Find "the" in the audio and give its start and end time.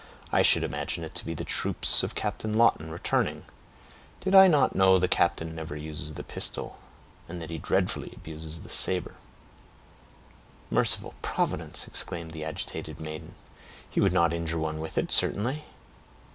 1.35-1.43, 4.97-5.07, 6.15-6.23, 8.61-8.69, 12.31-12.43